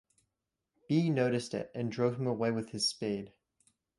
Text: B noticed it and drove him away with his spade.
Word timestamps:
B 0.89 1.11
noticed 1.11 1.53
it 1.53 1.69
and 1.75 1.91
drove 1.91 2.19
him 2.19 2.25
away 2.25 2.49
with 2.49 2.69
his 2.71 2.89
spade. 2.89 3.33